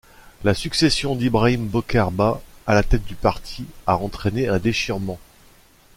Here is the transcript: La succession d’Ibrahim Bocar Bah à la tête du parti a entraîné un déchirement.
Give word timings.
La 0.43 0.55
succession 0.55 1.15
d’Ibrahim 1.15 1.67
Bocar 1.67 2.09
Bah 2.09 2.41
à 2.65 2.73
la 2.73 2.81
tête 2.81 3.05
du 3.05 3.13
parti 3.13 3.67
a 3.85 3.97
entraîné 3.97 4.47
un 4.47 4.57
déchirement. 4.57 5.19